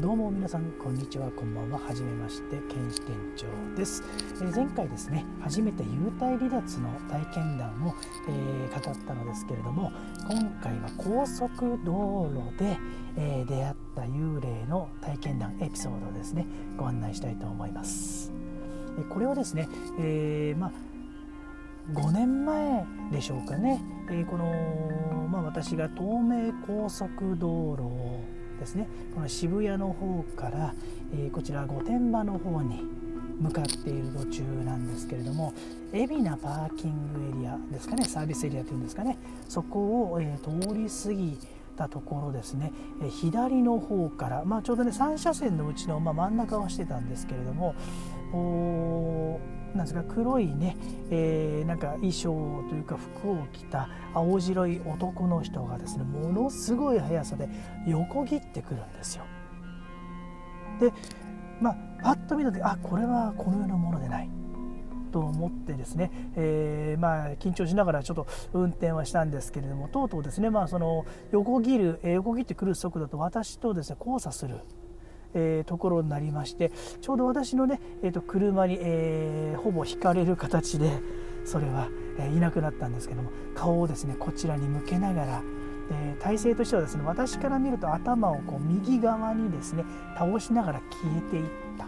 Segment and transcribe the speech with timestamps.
[0.00, 4.02] どうも皆さんこんにちはこんばんははじめまして検視店長です、
[4.36, 7.94] えー、前回ですね初めて幽体離脱の体験談を、
[8.26, 9.92] えー、語ったのですけれども
[10.26, 12.78] 今回は高速道路で、
[13.18, 16.46] えー、出会った幽霊の体験談エピソードですね
[16.78, 18.32] ご案内したいと思います、
[18.98, 19.68] えこれはですね、
[20.00, 20.72] えまあ
[21.92, 28.86] 5年前でしょうかね、えこの、まあ、私が東名高速道路をですね。
[29.14, 30.74] この渋谷の方から、
[31.12, 32.82] えー、こちら御殿場の方に
[33.40, 35.54] 向かっている途中なんですけれども
[35.92, 38.04] 海老名パーキングエリアですかね。
[38.04, 39.18] サービスエリアというんですかね。
[39.48, 41.38] そこを、えー、通り過ぎ
[41.76, 47.74] たところですね、えー、左の方から、まあ、ちょうどね3車線のうちの、まあ、真ん中をしてたんですけれども
[49.74, 50.76] なんですか黒いね、
[51.10, 57.48] えー、なんか衣装というか服を着た青白い男の人がですねものすごい速さで
[57.86, 59.24] 横切ってくるんですよ。
[60.80, 60.92] で
[61.60, 64.30] まあパッと見た時あこれはこのようなものでない
[65.10, 74.60] と思ってですね、えー、まあ、緊張しながらちょっと運転はしたんですけれどもとうとうですね、まあ、その横切る、え横切ってくる速度と私とですね交差する
[75.34, 80.90] えー、ところになりましてちょうど私のね、えー、と車に、えー、ほぼ引かれる形で
[81.44, 85.42] それは、えー、いなくなったんですけども顔をですねこちらに向けながら、
[85.90, 89.84] えー、体勢としてはですね私から見ると頭をこう右側にですね
[90.16, 91.86] 倒しながら消えていった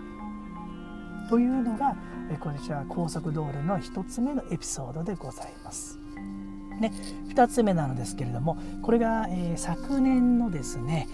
[1.29, 1.97] というのが、
[2.31, 5.99] えー、こちら高速道路の1つ目のエピソードでございます。
[6.81, 6.93] ね、
[7.29, 11.07] 2つ目なのですけれどもこれが、えー、昨年のですね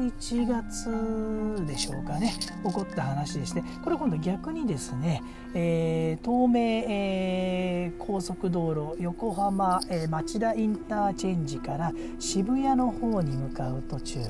[0.00, 2.34] 1月でしょうかね。
[2.64, 3.62] 起こった話でして。
[3.84, 5.22] これ今度逆にですね、
[5.54, 14.20] えー、東名、えー、高速道路横浜、えー、町田インターチェンジから渋谷の方に向かう途中。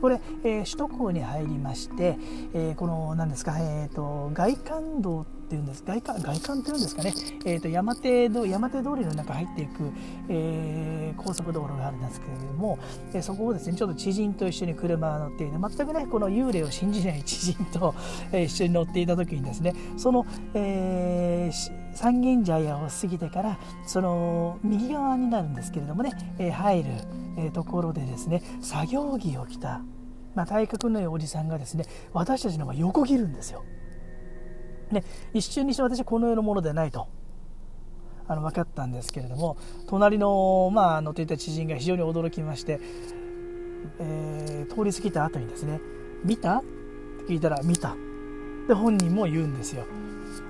[0.00, 2.16] これ、えー、首都高に入りまして、
[2.54, 7.14] えー、この何ですか、えーと、外環道っていうんです外環外環っていうんですかね、
[7.46, 9.90] えーと、山手通山手通りの中入っていく、
[10.28, 12.78] えー、高速道路があるんですけれども、
[13.14, 17.94] えー、そこをですねちょっと知人と一緒に車が乗っていて全くねこの幽霊を信じない知人と、
[18.30, 26.90] え、一緒に乗っていた時にですねその、えー、三軒茶屋を過ぎてからその右側になるんですけれどもね、え、入る
[27.38, 29.80] えところでですね作業着を着た、
[30.34, 33.64] まあ、体格のいいおじさんがですね私たちの方が横切るんですよ。
[34.90, 37.08] ね、一瞬にして私はこの世のものでないと
[38.26, 39.56] あの分かったんですけれども
[39.88, 42.80] 隣の,、まあ、乗っていた知人が非常に驚きまして、
[44.00, 45.80] えー、通り過ぎた後にですね
[46.24, 46.62] 「見た?」っ
[47.26, 47.96] て聞いたら「見た」
[48.68, 49.84] で本人も言うんですよ。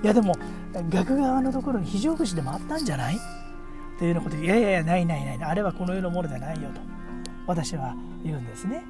[0.03, 0.35] いやでも
[0.91, 3.17] 逆側のところに非常口でもあったんじゃない？
[3.17, 3.19] っ
[3.99, 6.81] ていうようなことでいやいやいやないないないあれはこの世のものじゃないよと
[7.47, 7.95] 私は
[8.25, 8.85] 言うんですね。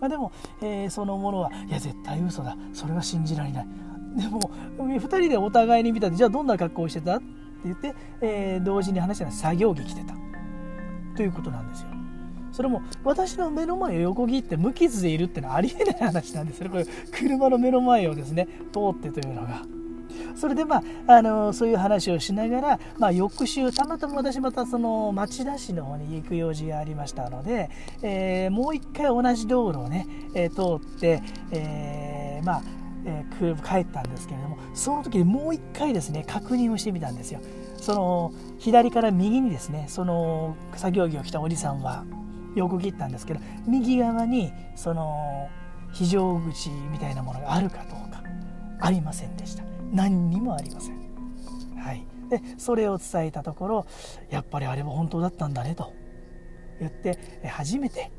[0.00, 3.66] まあ、でも、えー、そのものはいや絶対嘘だそれは信じられない
[4.16, 4.40] でも
[4.78, 7.16] 2人でお互いに見たってじゃあどんな格好をしてた？
[7.16, 7.24] って
[7.64, 10.14] 言って、えー、同時に話したら作業着着てた
[11.16, 11.88] ということなんですよ。
[12.52, 19.62] それも私の目の前を横切って無傷でいるってのはありえない話なんですよこれ車の目の前をですね通ってというのが。
[20.34, 27.70] それでまあ、あのそういう話をしながら、まあ、翌週たまたま私またその町田市の方に行く用事がありましたので、
[28.02, 32.62] えー、もう一回同じ道路をね、えー、通って、えー、まあ
[33.08, 37.40] えー、帰ったんですけれどもその時にもう一回ですね確認をしてみたんですよ
[37.76, 42.04] その左から右にですねその作業着を着たおじさんは
[42.56, 45.48] 横切ったんですけど右側にその
[45.92, 48.22] 非常口みたいなものがあるかどうか
[48.80, 49.62] ありませんでした
[49.92, 50.96] 何にもありません。
[51.78, 53.86] はい、でそれを伝えたところ
[54.30, 55.92] やっぱりあれは本当だったんだねと
[56.80, 58.10] 言って初めて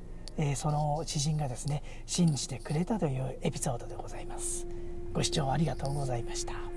[0.55, 4.67] その知人がですね信じてくれたというエピソードでございます。
[5.17, 6.76] ご視聴ありがとうございました。